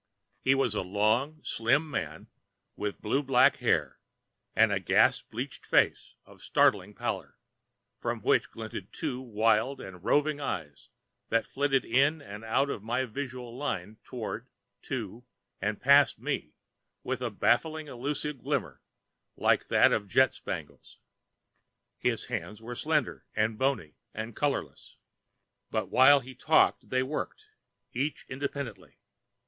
[0.39, 2.27] He was a long, slim man,
[2.75, 3.99] with blue black hair
[4.55, 7.37] and a gas bleached face of startling pallor
[7.99, 10.89] from which glittered two wild and roving eyes
[11.29, 14.49] that flitted in and out of my visual line toward,
[14.85, 15.23] to,
[15.61, 16.55] and past me
[17.03, 18.81] with a baffling elusive glimmer
[19.35, 20.97] like that of jet spangles.
[21.99, 24.97] His hands were slender and bony and colorless,
[25.69, 27.49] but while he talked they worked,
[27.93, 28.97] each independently.